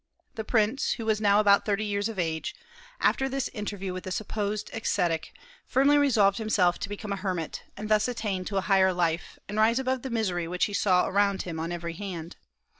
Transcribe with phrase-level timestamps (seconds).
[0.33, 2.55] The prince, who was now about thirty years of age,
[2.99, 5.31] after this interview with the supposed ascetic,
[5.67, 9.59] firmly resolved himself to become a hermit, and thus attain to a higher life, and
[9.59, 12.35] rise above the misery which he saw around him on every hand.